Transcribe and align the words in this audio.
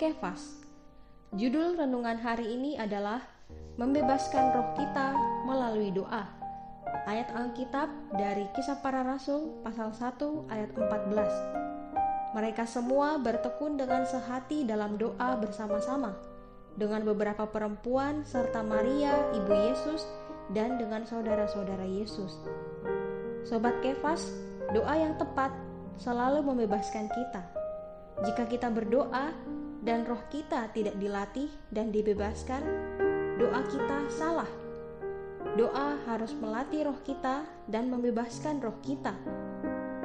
Kefas. 0.00 0.64
Judul 1.36 1.76
renungan 1.76 2.16
hari 2.16 2.48
ini 2.48 2.80
adalah 2.80 3.20
Membebaskan 3.76 4.56
Roh 4.56 4.72
Kita 4.72 5.12
Melalui 5.44 5.92
Doa. 5.92 6.24
Ayat 7.04 7.28
Alkitab 7.36 7.92
dari 8.16 8.48
Kisah 8.56 8.80
Para 8.80 9.04
Rasul 9.04 9.60
pasal 9.60 9.92
1 9.92 10.48
ayat 10.48 10.72
14. 10.72 12.32
Mereka 12.40 12.64
semua 12.64 13.20
bertekun 13.20 13.76
dengan 13.76 14.08
sehati 14.08 14.64
dalam 14.64 14.96
doa 14.96 15.36
bersama-sama 15.36 16.16
dengan 16.80 17.04
beberapa 17.04 17.44
perempuan 17.44 18.24
serta 18.24 18.64
Maria, 18.64 19.12
ibu 19.36 19.52
Yesus, 19.52 20.08
dan 20.56 20.80
dengan 20.80 21.04
saudara-saudara 21.04 21.84
Yesus. 21.84 22.32
Sobat 23.44 23.76
Kefas, 23.84 24.24
doa 24.72 24.96
yang 24.96 25.20
tepat 25.20 25.52
selalu 26.00 26.40
membebaskan 26.48 27.12
kita. 27.12 27.57
Jika 28.18 28.50
kita 28.50 28.66
berdoa 28.74 29.30
dan 29.78 30.02
roh 30.02 30.18
kita 30.26 30.74
tidak 30.74 30.98
dilatih 30.98 31.46
dan 31.70 31.94
dibebaskan, 31.94 32.62
doa 33.38 33.62
kita 33.70 34.10
salah. 34.10 34.50
Doa 35.54 35.94
harus 36.10 36.34
melatih 36.34 36.90
roh 36.90 36.98
kita 37.06 37.46
dan 37.70 37.86
membebaskan 37.86 38.58
roh 38.58 38.74
kita. 38.82 39.14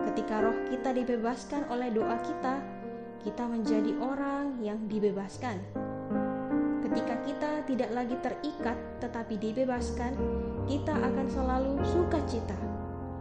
Ketika 0.06 0.46
roh 0.46 0.58
kita 0.70 0.94
dibebaskan 0.94 1.66
oleh 1.74 1.90
doa 1.90 2.22
kita, 2.22 2.62
kita 3.26 3.50
menjadi 3.50 3.98
orang 3.98 4.62
yang 4.62 4.86
dibebaskan. 4.86 5.58
Ketika 6.86 7.16
kita 7.26 7.52
tidak 7.66 7.90
lagi 7.98 8.14
terikat 8.22 8.78
tetapi 9.02 9.42
dibebaskan, 9.42 10.14
kita 10.70 10.94
akan 10.94 11.28
selalu 11.34 11.82
sukacita. 11.90 12.56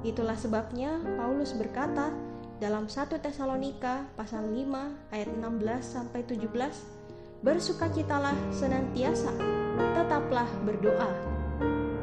Itulah 0.05 0.37
sebabnya 0.37 1.01
Paulus 1.17 1.57
berkata, 1.57 2.13
dalam 2.63 2.87
1 2.87 3.19
Tesalonika 3.19 4.07
pasal 4.15 4.55
5 4.55 5.11
ayat 5.11 5.29
16 5.35 5.83
sampai 5.83 6.23
17 6.23 6.47
Bersukacitalah 7.43 8.39
senantiasa 8.55 9.35
tetaplah 9.99 10.47
berdoa. 10.63 11.11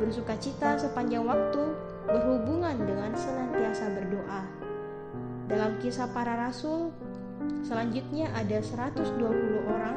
Bersukacita 0.04 0.76
sepanjang 0.76 1.24
waktu 1.24 1.64
berhubungan 2.04 2.76
dengan 2.76 3.16
senantiasa 3.16 3.88
berdoa. 3.88 4.44
Dalam 5.48 5.80
kisah 5.80 6.12
para 6.12 6.36
rasul 6.36 6.92
selanjutnya 7.64 8.28
ada 8.36 8.60
120 8.60 9.16
orang 9.64 9.96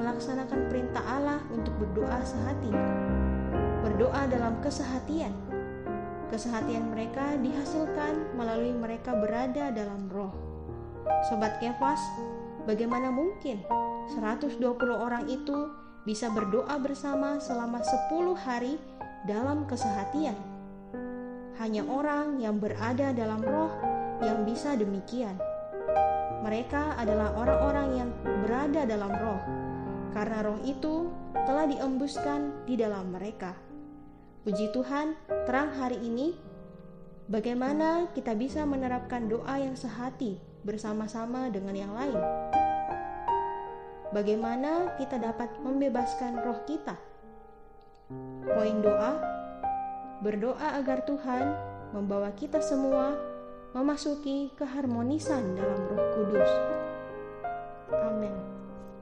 melaksanakan 0.00 0.72
perintah 0.72 1.04
Allah 1.04 1.44
untuk 1.52 1.76
berdoa 1.76 2.24
sehati. 2.24 2.72
Berdoa 3.84 4.32
dalam 4.32 4.64
kesehatian 4.64 5.36
Kesehatian 6.34 6.90
mereka 6.90 7.38
dihasilkan 7.38 8.34
melalui 8.34 8.74
mereka 8.74 9.14
berada 9.14 9.70
dalam 9.70 10.10
roh. 10.10 10.34
Sobat 11.30 11.62
Kefas, 11.62 12.02
bagaimana 12.66 13.06
mungkin 13.14 13.62
120 14.18 14.58
orang 14.98 15.30
itu 15.30 15.70
bisa 16.02 16.34
berdoa 16.34 16.74
bersama 16.82 17.38
selama 17.38 17.78
10 18.10 18.34
hari 18.34 18.82
dalam 19.30 19.62
kesehatian? 19.70 20.34
Hanya 21.62 21.86
orang 21.86 22.42
yang 22.42 22.58
berada 22.58 23.14
dalam 23.14 23.38
roh 23.38 23.70
yang 24.18 24.42
bisa 24.42 24.74
demikian. 24.74 25.38
Mereka 26.42 26.98
adalah 26.98 27.30
orang-orang 27.38 27.88
yang 27.94 28.10
berada 28.42 28.82
dalam 28.82 29.14
roh, 29.22 29.38
karena 30.10 30.42
roh 30.42 30.58
itu 30.66 31.14
telah 31.46 31.70
diembuskan 31.70 32.66
di 32.66 32.74
dalam 32.74 33.14
mereka. 33.14 33.63
Puji 34.44 34.76
Tuhan, 34.76 35.16
terang 35.48 35.72
hari 35.72 35.96
ini, 36.04 36.36
bagaimana 37.32 38.12
kita 38.12 38.36
bisa 38.36 38.68
menerapkan 38.68 39.24
doa 39.24 39.56
yang 39.56 39.72
sehati 39.72 40.36
bersama-sama 40.60 41.48
dengan 41.48 41.72
yang 41.72 41.96
lain? 41.96 42.20
Bagaimana 44.12 45.00
kita 45.00 45.16
dapat 45.16 45.48
membebaskan 45.64 46.44
roh 46.44 46.60
kita? 46.68 46.92
Poin 48.44 48.84
doa: 48.84 49.16
berdoa 50.20 50.76
agar 50.76 51.08
Tuhan 51.08 51.56
membawa 51.96 52.28
kita 52.36 52.60
semua 52.60 53.16
memasuki 53.72 54.52
keharmonisan 54.60 55.56
dalam 55.56 55.88
Roh 55.88 56.04
Kudus. 56.20 56.52
Amin. 57.96 58.36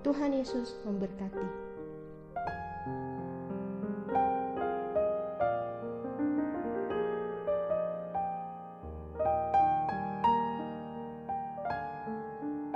Tuhan 0.06 0.38
Yesus 0.38 0.78
memberkati. 0.86 1.71